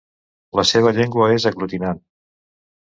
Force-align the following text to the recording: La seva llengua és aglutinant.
La 0.59 0.65
seva 0.71 0.95
llengua 1.01 1.29
és 1.37 1.47
aglutinant. 1.53 2.05